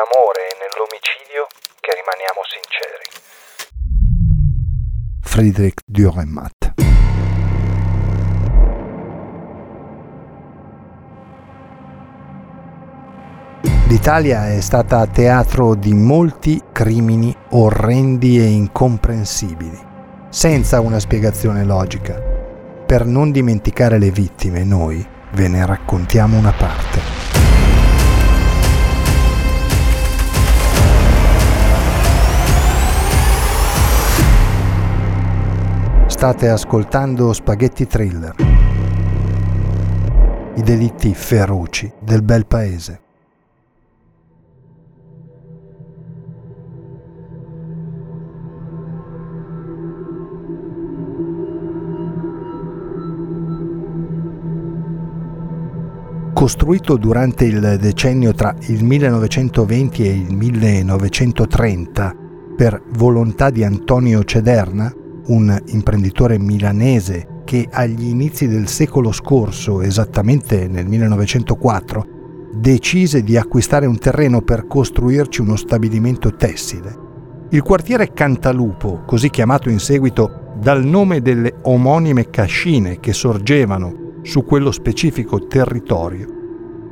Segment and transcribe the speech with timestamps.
[0.00, 1.46] Amore e nell'omicidio
[1.80, 3.06] che rimaniamo sinceri.
[5.22, 6.60] Friedrich Dürrenmatt
[13.90, 19.76] L'Italia è stata teatro di molti crimini orrendi e incomprensibili,
[20.28, 22.14] senza una spiegazione logica.
[22.86, 27.59] Per non dimenticare le vittime, noi ve ne raccontiamo una parte.
[36.20, 38.34] State ascoltando Spaghetti Thriller.
[40.54, 43.00] I delitti feroci del bel paese.
[56.34, 62.14] Costruito durante il decennio tra il 1920 e il 1930
[62.54, 64.94] per volontà di Antonio Cederna,
[65.30, 72.06] un imprenditore milanese che agli inizi del secolo scorso, esattamente nel 1904,
[72.52, 77.08] decise di acquistare un terreno per costruirci uno stabilimento tessile.
[77.50, 84.44] Il quartiere Cantalupo, così chiamato in seguito dal nome delle omonime cascine che sorgevano su
[84.44, 86.26] quello specifico territorio,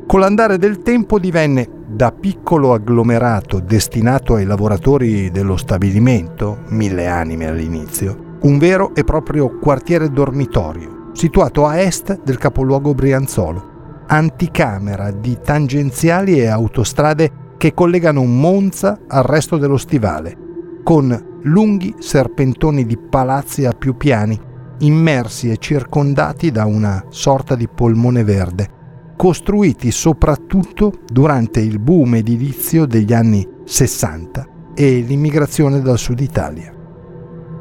[0.06, 7.46] con l'andare del tempo divenne da piccolo agglomerato destinato ai lavoratori dello stabilimento, mille anime
[7.46, 15.38] all'inizio, un vero e proprio quartiere dormitorio, situato a est del capoluogo Brianzolo, anticamera di
[15.42, 20.36] tangenziali e autostrade che collegano Monza al resto dello stivale,
[20.84, 24.40] con lunghi serpentoni di palazzi a più piani,
[24.78, 28.76] immersi e circondati da una sorta di polmone verde,
[29.16, 36.77] costruiti soprattutto durante il boom edilizio degli anni 60 e l'immigrazione dal sud Italia.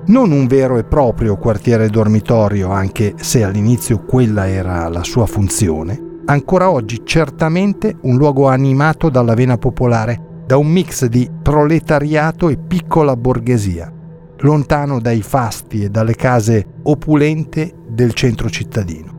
[0.07, 6.22] Non un vero e proprio quartiere dormitorio, anche se all'inizio quella era la sua funzione,
[6.28, 12.57] ancora oggi certamente un luogo animato dalla vena popolare, da un mix di proletariato e
[12.57, 13.91] piccola borghesia,
[14.38, 19.16] lontano dai fasti e dalle case opulente del centro cittadino.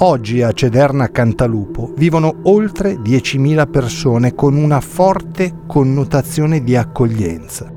[0.00, 7.72] Oggi a Cederna Cantalupo vivono oltre 10.000 persone con una forte connotazione di accoglienza,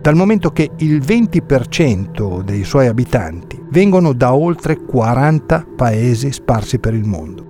[0.00, 6.94] dal momento che il 20% dei suoi abitanti vengono da oltre 40 paesi sparsi per
[6.94, 7.46] il mondo.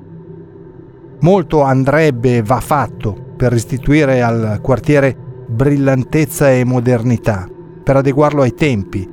[1.21, 5.17] Molto andrebbe va fatto per restituire al quartiere
[5.47, 7.49] brillantezza e modernità,
[7.83, 9.09] per adeguarlo ai tempi,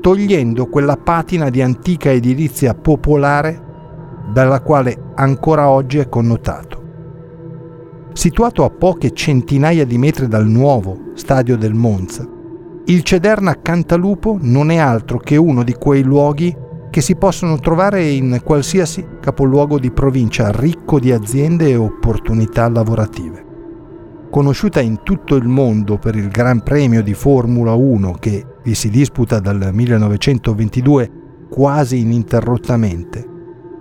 [0.00, 3.70] togliendo quella patina di antica edilizia popolare
[4.32, 6.80] dalla quale ancora oggi è connotato.
[8.12, 12.28] Situato a poche centinaia di metri dal nuovo stadio del Monza,
[12.86, 16.54] il Cederna Cantalupo non è altro che uno di quei luoghi
[16.90, 23.46] che si possono trovare in qualsiasi capoluogo di provincia ricco di aziende e opportunità lavorative.
[24.30, 28.90] Conosciuta in tutto il mondo per il Gran Premio di Formula 1 che vi si
[28.90, 31.10] disputa dal 1922
[31.48, 33.28] quasi ininterrottamente,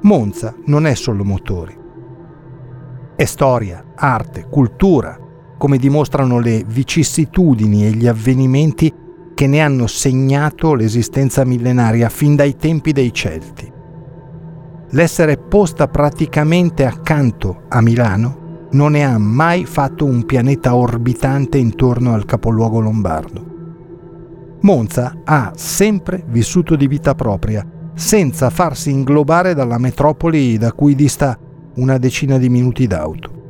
[0.01, 1.77] Monza non è solo motori.
[3.15, 5.17] È storia, arte, cultura,
[5.61, 8.91] come dimostrano le vicissitudini e gli avvenimenti
[9.35, 13.71] che ne hanno segnato l'esistenza millenaria fin dai tempi dei Celti.
[14.89, 22.15] L'essere posta praticamente accanto a Milano non ne ha mai fatto un pianeta orbitante intorno
[22.15, 23.45] al capoluogo lombardo.
[24.61, 27.63] Monza ha sempre vissuto di vita propria
[27.93, 31.37] senza farsi inglobare dalla metropoli da cui dista
[31.75, 33.40] una decina di minuti d'auto.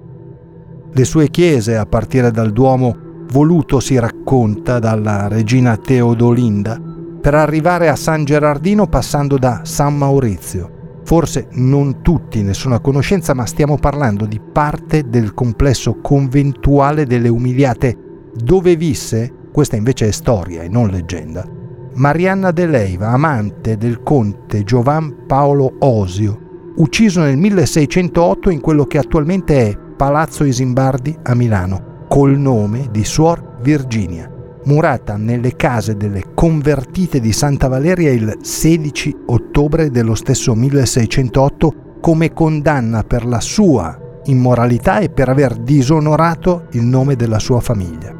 [0.93, 6.77] Le sue chiese, a partire dal Duomo voluto si racconta dalla regina Teodolinda,
[7.21, 10.99] per arrivare a San Gerardino passando da San Maurizio.
[11.05, 17.05] Forse non tutti ne sono a conoscenza, ma stiamo parlando di parte del complesso conventuale
[17.05, 17.97] delle Umiliate,
[18.33, 21.47] dove visse, questa invece è storia e non leggenda,
[21.94, 28.97] Marianna de Leiva, amante del conte Giovan Paolo Osio, ucciso nel 1608 in quello che
[28.97, 34.27] attualmente è Palazzo Isimbardi a Milano, col nome di Suor Virginia,
[34.63, 42.33] murata nelle case delle convertite di Santa Valeria il 16 ottobre dello stesso 1608 come
[42.33, 48.12] condanna per la sua immoralità e per aver disonorato il nome della sua famiglia.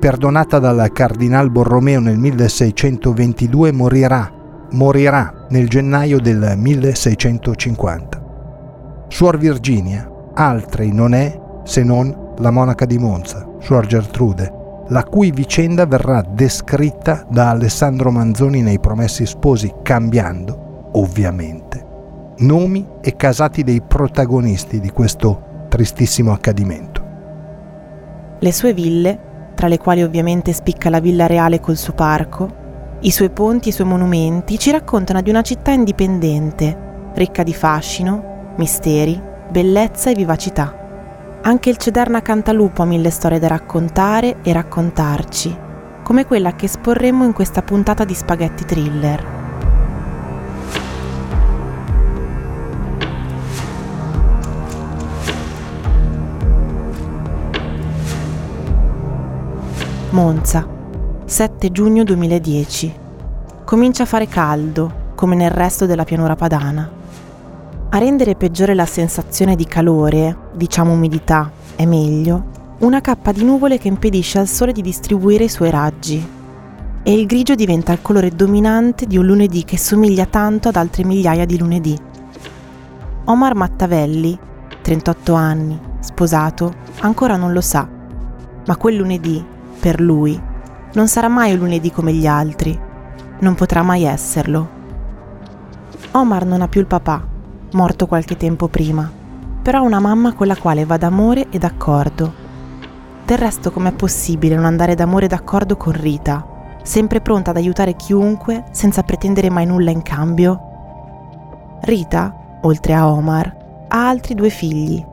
[0.00, 4.32] Perdonata dal cardinal Borromeo nel 1622, morirà,
[4.72, 8.26] morirà nel gennaio del 1650.
[9.06, 10.07] Suor Virginia,
[10.38, 14.52] altri non è se non la monaca di Monza, Suor Gertrude,
[14.88, 21.84] la cui vicenda verrà descritta da Alessandro Manzoni nei Promessi Sposi, cambiando, ovviamente,
[22.38, 27.06] nomi e casati dei protagonisti di questo tristissimo accadimento.
[28.38, 29.18] Le sue ville,
[29.54, 32.66] tra le quali ovviamente spicca la Villa Reale col suo parco,
[33.00, 37.52] i suoi ponti e i suoi monumenti ci raccontano di una città indipendente, ricca di
[37.52, 39.20] fascino, misteri,
[39.50, 40.86] bellezza e vivacità.
[41.40, 45.56] Anche il Cederna Cantalupo ha mille storie da raccontare e raccontarci,
[46.02, 49.36] come quella che esporremo in questa puntata di Spaghetti Thriller.
[60.10, 60.66] Monza,
[61.24, 62.94] 7 giugno 2010.
[63.64, 66.97] Comincia a fare caldo, come nel resto della pianura padana.
[67.90, 73.78] A rendere peggiore la sensazione di calore, diciamo umidità, è meglio, una cappa di nuvole
[73.78, 76.22] che impedisce al sole di distribuire i suoi raggi.
[77.02, 81.02] E il grigio diventa il colore dominante di un lunedì che somiglia tanto ad altre
[81.02, 81.98] migliaia di lunedì.
[83.24, 84.38] Omar Mattavelli,
[84.82, 87.88] 38 anni, sposato, ancora non lo sa,
[88.66, 89.42] ma quel lunedì
[89.80, 90.38] per lui,
[90.92, 92.78] non sarà mai un lunedì come gli altri,
[93.38, 94.68] non potrà mai esserlo.
[96.10, 97.36] Omar non ha più il papà,
[97.72, 99.10] morto qualche tempo prima,
[99.62, 102.46] però una mamma con la quale va d'amore e d'accordo.
[103.24, 106.46] Del resto com'è possibile non andare d'amore e d'accordo con Rita,
[106.82, 110.60] sempre pronta ad aiutare chiunque senza pretendere mai nulla in cambio?
[111.82, 113.56] Rita, oltre a Omar,
[113.88, 115.04] ha altri due figli,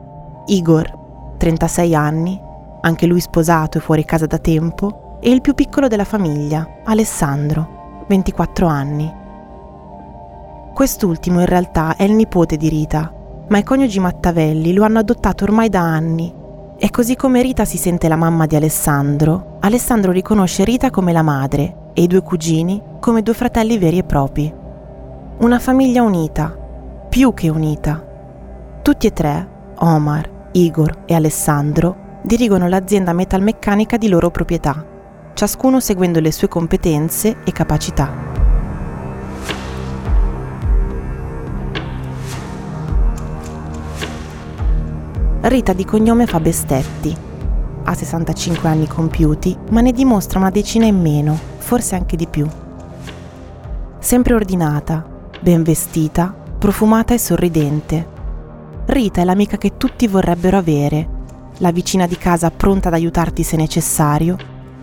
[0.46, 2.40] Igor, 36 anni,
[2.80, 8.04] anche lui sposato e fuori casa da tempo, e il più piccolo della famiglia, Alessandro,
[8.08, 9.24] 24 anni.
[10.76, 13.10] Quest'ultimo in realtà è il nipote di Rita,
[13.48, 16.30] ma i coniugi Mattavelli lo hanno adottato ormai da anni
[16.76, 21.22] e così come Rita si sente la mamma di Alessandro, Alessandro riconosce Rita come la
[21.22, 24.54] madre e i due cugini come due fratelli veri e propri.
[25.38, 26.54] Una famiglia unita,
[27.08, 28.06] più che unita.
[28.82, 34.84] Tutti e tre, Omar, Igor e Alessandro, dirigono l'azienda metalmeccanica di loro proprietà,
[35.32, 38.45] ciascuno seguendo le sue competenze e capacità.
[45.48, 47.16] Rita di cognome fa Bestetti.
[47.84, 52.48] Ha 65 anni compiuti, ma ne dimostra una decina in meno, forse anche di più.
[54.00, 55.06] Sempre ordinata,
[55.38, 58.08] ben vestita, profumata e sorridente.
[58.86, 61.08] Rita è l'amica che tutti vorrebbero avere
[61.58, 64.36] la vicina di casa pronta ad aiutarti se necessario,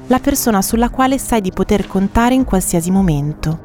[0.07, 3.59] la persona sulla quale sai di poter contare in qualsiasi momento.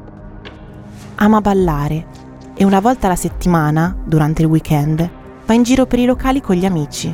[1.15, 2.07] Ama ballare
[2.55, 5.09] e una volta alla settimana, durante il weekend,
[5.49, 7.11] va in giro per i locali con gli amici.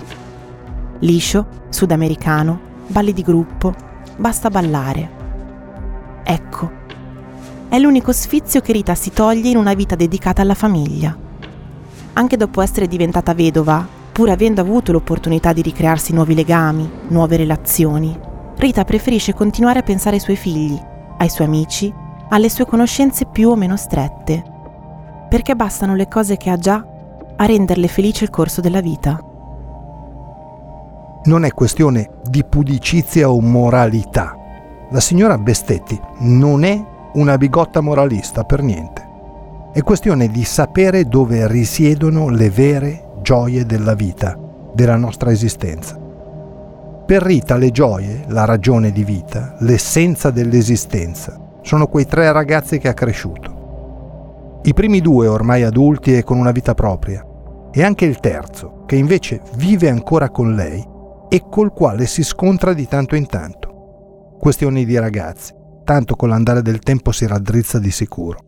[0.99, 3.73] Liscio, sudamericano, balli di gruppo,
[4.17, 5.09] basta ballare.
[6.21, 6.71] Ecco,
[7.69, 11.15] è l'unico sfizio che Rita si toglie in una vita dedicata alla famiglia.
[12.11, 18.19] Anche dopo essere diventata vedova, pur avendo avuto l'opportunità di ricrearsi nuovi legami, nuove relazioni,
[18.57, 20.77] Rita preferisce continuare a pensare ai suoi figli,
[21.19, 21.93] ai suoi amici,
[22.31, 24.43] alle sue conoscenze più o meno strette,
[25.29, 26.85] perché bastano le cose che ha già
[27.37, 29.19] a renderle felice il corso della vita.
[31.25, 34.37] Non è questione di pudicizia o moralità.
[34.91, 39.03] La signora Bestetti non è una bigotta moralista per niente.
[39.73, 44.37] È questione di sapere dove risiedono le vere gioie della vita,
[44.73, 45.99] della nostra esistenza.
[47.05, 52.87] Per Rita le gioie, la ragione di vita, l'essenza dell'esistenza, sono quei tre ragazzi che
[52.87, 53.54] ha cresciuto.
[54.67, 57.23] I primi due ormai adulti e con una vita propria,
[57.71, 60.83] e anche il terzo, che invece vive ancora con lei
[61.29, 64.37] e col quale si scontra di tanto in tanto.
[64.39, 65.53] Questioni di ragazzi,
[65.83, 68.39] tanto con l'andare del tempo si raddrizza di sicuro.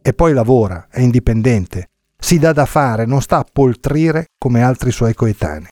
[0.00, 4.90] E poi lavora, è indipendente, si dà da fare, non sta a poltrire come altri
[4.90, 5.68] suoi coetanei.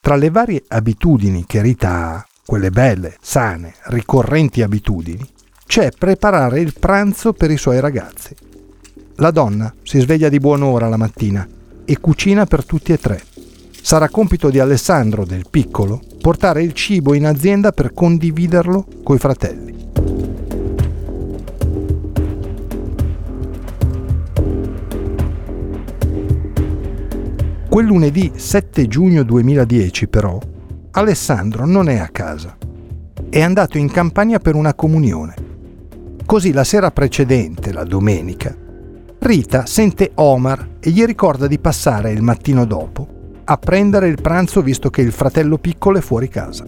[0.00, 5.24] Tra le varie abitudini che Rita ha, quelle belle, sane, ricorrenti abitudini,
[5.64, 8.34] c'è preparare il pranzo per i suoi ragazzi.
[9.18, 11.46] La donna si sveglia di buon'ora la mattina
[11.84, 13.22] e cucina per tutti e tre.
[13.80, 19.72] Sarà compito di Alessandro, del piccolo, portare il cibo in azienda per condividerlo coi fratelli.
[27.68, 30.40] Quel lunedì 7 giugno 2010 però
[30.90, 32.56] Alessandro non è a casa.
[33.30, 35.34] È andato in campagna per una comunione.
[36.26, 38.62] Così la sera precedente, la domenica,
[39.26, 43.08] Rita sente Omar e gli ricorda di passare il mattino dopo
[43.44, 46.66] a prendere il pranzo visto che il fratello piccolo è fuori casa.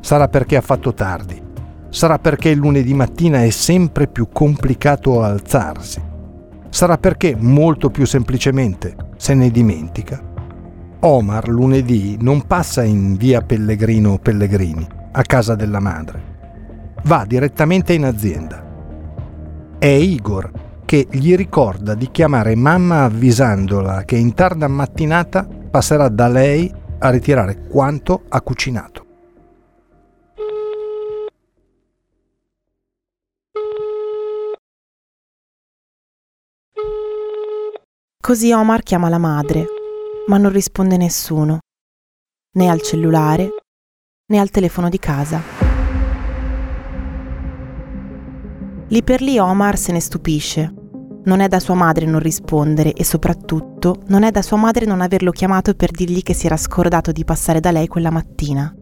[0.00, 1.40] Sarà perché ha fatto tardi,
[1.88, 6.02] sarà perché il lunedì mattina è sempre più complicato alzarsi,
[6.68, 10.22] sarà perché molto più semplicemente se ne dimentica.
[11.00, 16.22] Omar lunedì non passa in via Pellegrino Pellegrini, a casa della madre.
[17.04, 18.62] Va direttamente in azienda.
[19.78, 26.26] È Igor che gli ricorda di chiamare mamma avvisandola che in tarda mattinata passerà da
[26.26, 26.68] lei
[26.98, 29.06] a ritirare quanto ha cucinato.
[38.20, 39.66] Così Omar chiama la madre,
[40.26, 41.60] ma non risponde nessuno,
[42.56, 43.48] né al cellulare
[44.26, 45.40] né al telefono di casa.
[48.88, 50.78] Lì per lì Omar se ne stupisce.
[51.22, 55.00] Non è da sua madre non rispondere e soprattutto non è da sua madre non
[55.02, 58.74] averlo chiamato per dirgli che si era scordato di passare da lei quella mattina.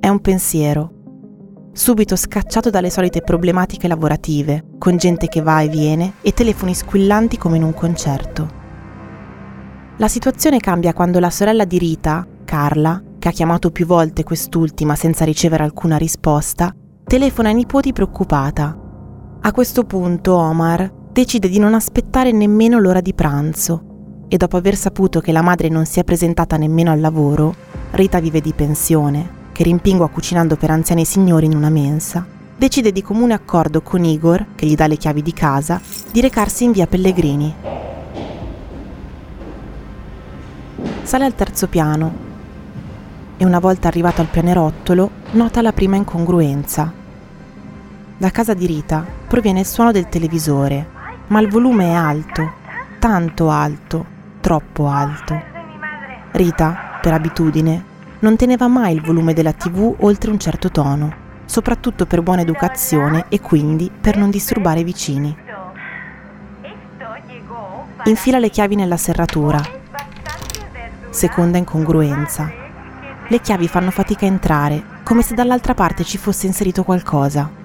[0.00, 0.90] È un pensiero,
[1.72, 7.36] subito scacciato dalle solite problematiche lavorative, con gente che va e viene e telefoni squillanti
[7.36, 8.48] come in un concerto.
[9.98, 14.94] La situazione cambia quando la sorella di Rita, Carla, che ha chiamato più volte quest'ultima
[14.94, 18.85] senza ricevere alcuna risposta, telefona ai nipoti preoccupata.
[19.46, 24.74] A questo punto Omar decide di non aspettare nemmeno l'ora di pranzo e dopo aver
[24.74, 27.54] saputo che la madre non si è presentata nemmeno al lavoro,
[27.92, 32.26] Rita vive di pensione che rimpingua cucinando per anziani signori in una mensa,
[32.56, 36.64] decide di comune accordo con Igor, che gli dà le chiavi di casa, di recarsi
[36.64, 37.54] in via Pellegrini.
[41.04, 42.12] Sale al terzo piano
[43.36, 47.04] e una volta arrivato al pianerottolo nota la prima incongruenza.
[48.18, 50.88] Da casa di Rita proviene il suono del televisore,
[51.26, 52.50] ma il volume è alto,
[52.98, 54.06] tanto alto,
[54.40, 55.38] troppo alto.
[56.30, 57.84] Rita, per abitudine,
[58.20, 61.12] non teneva mai il volume della tv oltre un certo tono,
[61.44, 65.36] soprattutto per buona educazione e quindi per non disturbare i vicini.
[68.04, 69.60] Infila le chiavi nella serratura.
[71.10, 72.50] Seconda incongruenza.
[73.28, 77.64] Le chiavi fanno fatica a entrare, come se dall'altra parte ci fosse inserito qualcosa.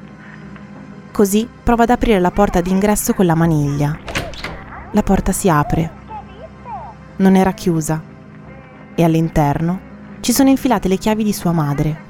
[1.11, 3.97] Così prova ad aprire la porta d'ingresso con la maniglia.
[4.91, 5.91] La porta si apre.
[7.17, 8.01] Non era chiusa
[8.95, 9.89] e all'interno
[10.21, 12.09] ci sono infilate le chiavi di sua madre.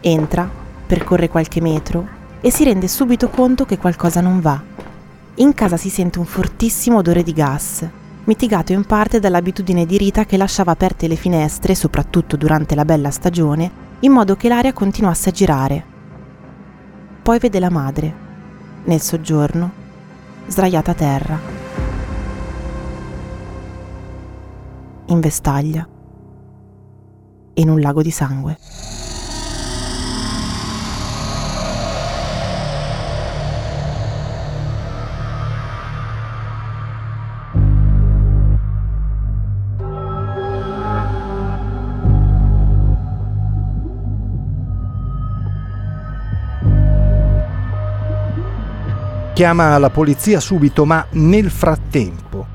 [0.00, 0.50] Entra,
[0.86, 2.08] percorre qualche metro
[2.40, 4.60] e si rende subito conto che qualcosa non va.
[5.36, 7.86] In casa si sente un fortissimo odore di gas,
[8.24, 13.10] mitigato in parte dall'abitudine di Rita che lasciava aperte le finestre, soprattutto durante la bella
[13.10, 15.94] stagione, in modo che l'aria continuasse a girare.
[17.26, 18.14] Poi vede la madre,
[18.84, 19.72] nel soggiorno,
[20.46, 21.40] sdraiata a terra.
[25.06, 25.88] In vestaglia
[27.54, 28.56] in un lago di sangue.
[49.36, 52.46] Chiama la polizia subito, ma nel frattempo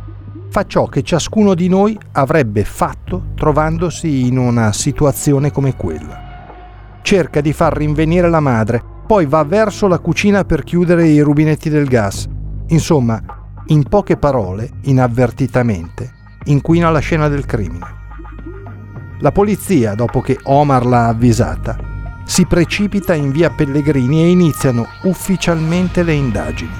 [0.50, 6.97] fa ciò che ciascuno di noi avrebbe fatto trovandosi in una situazione come quella.
[7.03, 11.69] Cerca di far rinvenire la madre, poi va verso la cucina per chiudere i rubinetti
[11.69, 12.27] del gas.
[12.69, 13.21] Insomma,
[13.67, 16.11] in poche parole, inavvertitamente,
[16.45, 18.00] inquina la scena del crimine.
[19.19, 21.77] La polizia, dopo che Omar l'ha avvisata,
[22.31, 26.71] si precipita in via Pellegrini e iniziano ufficialmente le indagini.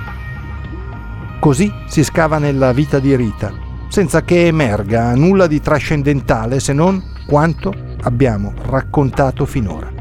[1.42, 3.52] Così si scava nella vita di Rita,
[3.90, 9.92] senza che emerga nulla di trascendentale se non quanto abbiamo raccontato finora.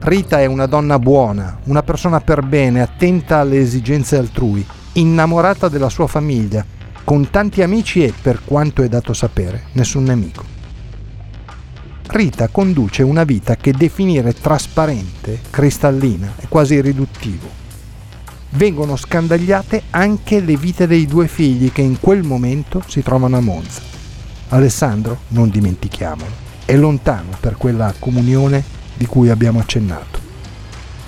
[0.00, 5.88] Rita è una donna buona, una persona per bene, attenta alle esigenze altrui, innamorata della
[5.88, 6.62] sua famiglia,
[7.02, 10.57] con tanti amici e, per quanto è dato sapere, nessun nemico.
[12.10, 17.46] Rita conduce una vita che definire trasparente, cristallina è quasi riduttivo.
[18.52, 23.40] Vengono scandagliate anche le vite dei due figli che in quel momento si trovano a
[23.40, 23.82] Monza.
[24.48, 26.30] Alessandro, non dimentichiamolo,
[26.64, 30.18] è lontano per quella comunione di cui abbiamo accennato.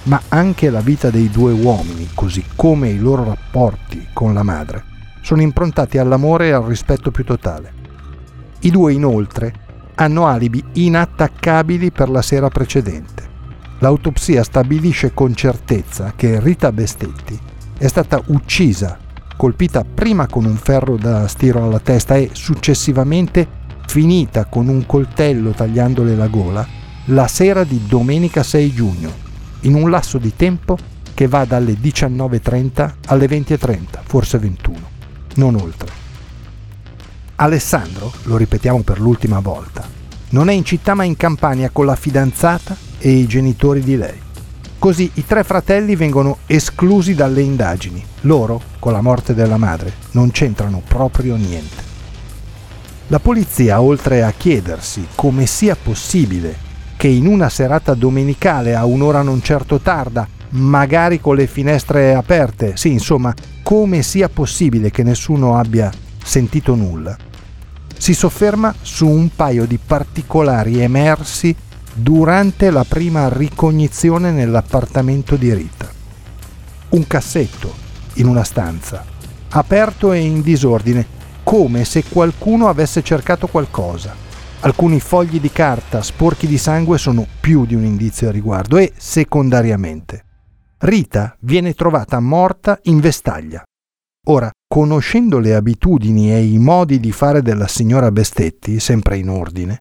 [0.03, 4.85] Ma anche la vita dei due uomini, così come i loro rapporti con la madre,
[5.23, 7.73] sono improntati all'amore e al rispetto più totale.
[8.61, 9.69] I due inoltre
[10.01, 13.29] hanno alibi inattaccabili per la sera precedente.
[13.81, 17.39] L'autopsia stabilisce con certezza che Rita Bestetti
[17.77, 18.99] è stata uccisa,
[19.37, 23.47] colpita prima con un ferro da stiro alla testa e successivamente
[23.87, 26.67] finita con un coltello tagliandole la gola
[27.07, 29.13] la sera di domenica 6 giugno,
[29.61, 30.79] in un lasso di tempo
[31.13, 34.79] che va dalle 19.30 alle 20.30, forse 21,
[35.35, 36.00] non oltre.
[37.43, 39.83] Alessandro, lo ripetiamo per l'ultima volta,
[40.31, 44.19] non è in città ma in campagna con la fidanzata e i genitori di lei.
[44.79, 48.05] Così i tre fratelli vengono esclusi dalle indagini.
[48.23, 51.83] Loro, con la morte della madre, non c'entrano proprio niente.
[53.07, 56.55] La polizia, oltre a chiedersi come sia possibile
[56.99, 62.77] che in una serata domenicale a un'ora non certo tarda, magari con le finestre aperte,
[62.77, 63.33] sì, insomma,
[63.63, 65.91] come sia possibile che nessuno abbia
[66.23, 67.17] sentito nulla,
[68.01, 71.55] si sofferma su un paio di particolari emersi
[71.93, 75.87] durante la prima ricognizione nell'appartamento di Rita.
[76.89, 77.75] Un cassetto
[78.15, 79.05] in una stanza,
[79.51, 81.07] aperto e in disordine,
[81.43, 84.17] come se qualcuno avesse cercato qualcosa.
[84.61, 88.95] Alcuni fogli di carta sporchi di sangue sono più di un indizio a riguardo e,
[88.97, 90.25] secondariamente,
[90.79, 93.63] Rita viene trovata morta in vestaglia,
[94.27, 99.79] Ora, conoscendo le abitudini e i modi di fare della signora Bestetti, sempre in ordine,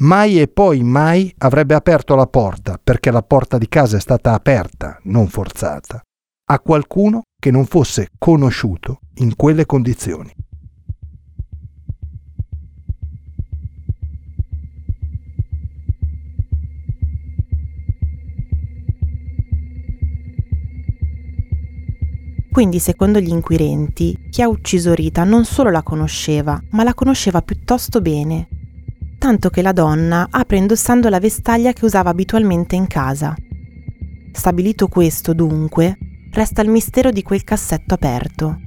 [0.00, 4.32] mai e poi mai avrebbe aperto la porta, perché la porta di casa è stata
[4.32, 6.02] aperta, non forzata,
[6.50, 10.34] a qualcuno che non fosse conosciuto in quelle condizioni.
[22.52, 27.40] Quindi, secondo gli inquirenti, chi ha ucciso Rita non solo la conosceva, ma la conosceva
[27.40, 28.46] piuttosto bene,
[29.16, 33.34] tanto che la donna apre indossando la vestaglia che usava abitualmente in casa.
[34.32, 35.96] Stabilito questo, dunque,
[36.30, 38.60] resta il mistero di quel cassetto aperto.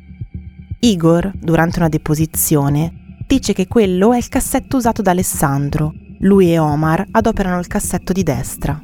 [0.80, 5.94] Igor, durante una deposizione, dice che quello è il cassetto usato da Alessandro.
[6.22, 8.82] Lui e Omar adoperano il cassetto di destra.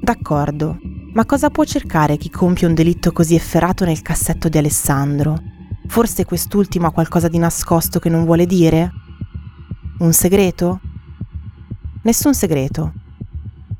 [0.00, 0.78] D'accordo,
[1.16, 5.40] ma cosa può cercare chi compie un delitto così efferato nel cassetto di Alessandro?
[5.86, 8.92] Forse quest'ultimo ha qualcosa di nascosto che non vuole dire?
[10.00, 10.78] Un segreto?
[12.02, 12.92] Nessun segreto.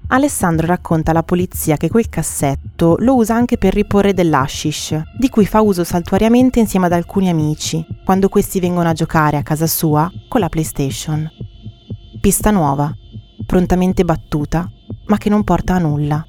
[0.06, 5.44] Alessandro racconta alla polizia che quel cassetto lo usa anche per riporre dell'ashish, di cui
[5.44, 10.10] fa uso saltuariamente insieme ad alcuni amici, quando questi vengono a giocare a casa sua
[10.26, 11.30] con la PlayStation.
[12.18, 12.90] Pista nuova,
[13.44, 14.66] prontamente battuta,
[15.08, 16.26] ma che non porta a nulla.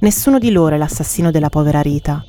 [0.00, 2.24] Nessuno di loro è l'assassino della povera Rita.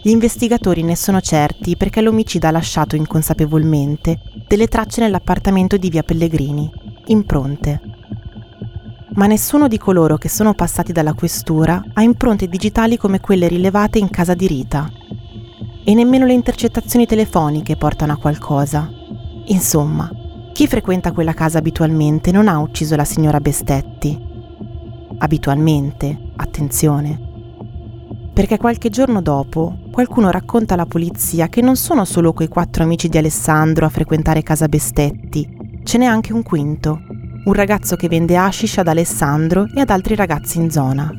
[0.00, 6.04] Gli investigatori ne sono certi perché l'omicida ha lasciato inconsapevolmente delle tracce nell'appartamento di via
[6.04, 6.70] Pellegrini,
[7.06, 7.80] impronte.
[9.14, 13.98] Ma nessuno di coloro che sono passati dalla questura ha impronte digitali come quelle rilevate
[13.98, 14.88] in casa di Rita.
[15.82, 18.88] E nemmeno le intercettazioni telefoniche portano a qualcosa.
[19.46, 20.08] Insomma,
[20.52, 24.16] chi frequenta quella casa abitualmente non ha ucciso la signora Bestetti.
[25.18, 27.28] Abitualmente, attenzione.
[28.32, 33.08] Perché qualche giorno dopo qualcuno racconta alla polizia che non sono solo quei quattro amici
[33.08, 37.00] di Alessandro a frequentare casa Bestetti, ce n'è anche un quinto,
[37.44, 41.10] un ragazzo che vende hashish ad Alessandro e ad altri ragazzi in zona.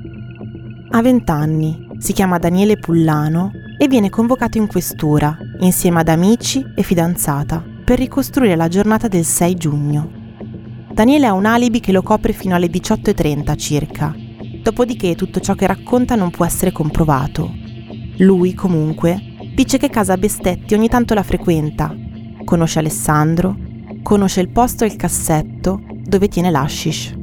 [0.91, 6.83] Ha vent'anni, si chiama Daniele Pullano e viene convocato in questura insieme ad amici e
[6.83, 10.11] fidanzata per ricostruire la giornata del 6 giugno.
[10.93, 14.27] Daniele ha un alibi che lo copre fino alle 18.30 circa
[14.69, 17.51] Dopodiché tutto ciò che racconta non può essere comprovato.
[18.17, 19.19] Lui, comunque,
[19.55, 21.91] dice che casa Bestetti ogni tanto la frequenta,
[22.45, 23.57] conosce Alessandro,
[24.03, 27.15] conosce il posto e il cassetto dove tiene l'ashish.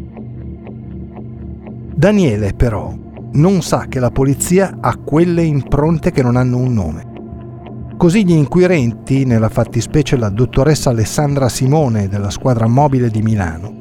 [1.94, 2.92] Daniele, però,
[3.34, 7.06] non sa che la polizia ha quelle impronte che non hanno un nome.
[7.96, 13.72] Così gli inquirenti, nella fattispecie la dottoressa Alessandra Simone della squadra mobile di Milano,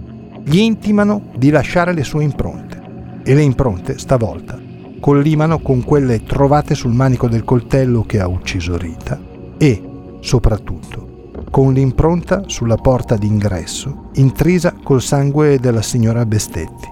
[0.43, 2.74] gli intimano di lasciare le sue impronte
[3.25, 4.61] e le impronte stavolta
[4.99, 9.19] collimano con quelle trovate sul manico del coltello che ha ucciso Rita
[9.57, 9.81] e,
[10.19, 16.89] soprattutto, con l'impronta sulla porta d'ingresso intrisa col sangue della signora Bestetti.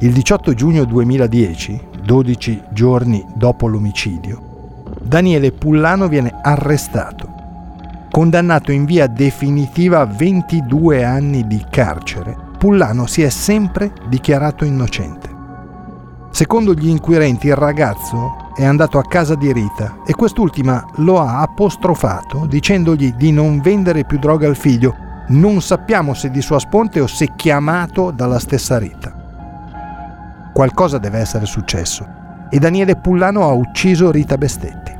[0.00, 7.28] Il 18 giugno 2010, 12 giorni dopo l'omicidio, Daniele Pullano viene arrestato,
[8.10, 12.45] condannato in via definitiva a 22 anni di carcere.
[12.56, 15.34] Pullano si è sempre dichiarato innocente.
[16.30, 21.40] Secondo gli inquirenti il ragazzo è andato a casa di Rita e quest'ultima lo ha
[21.40, 24.94] apostrofato dicendogli di non vendere più droga al figlio.
[25.28, 29.14] Non sappiamo se di sua sponte o se chiamato dalla stessa Rita.
[30.52, 32.06] Qualcosa deve essere successo
[32.50, 34.94] e Daniele Pullano ha ucciso Rita Bestetti.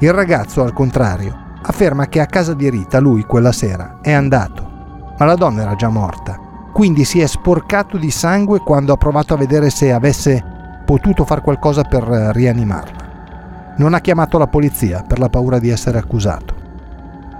[0.00, 5.14] Il ragazzo, al contrario, afferma che a casa di Rita lui quella sera è andato,
[5.18, 6.38] ma la donna era già morta,
[6.74, 10.42] quindi si è sporcato di sangue quando ha provato a vedere se avesse
[10.84, 13.74] potuto fare qualcosa per rianimarla.
[13.76, 16.52] Non ha chiamato la polizia per la paura di essere accusato.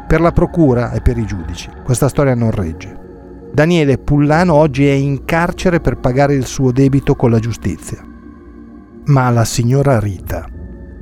[0.06, 2.96] Per la procura e per i giudici questa storia non regge.
[3.52, 8.04] Daniele Pullano oggi è in carcere per pagare il suo debito con la giustizia.
[9.06, 10.46] Ma la signora Rita,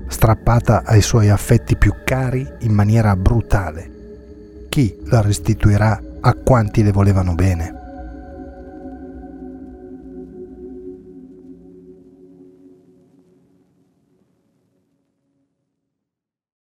[0.07, 3.91] strappata ai suoi affetti più cari in maniera brutale,
[4.71, 7.81] chi la restituirà a quanti le volevano bene?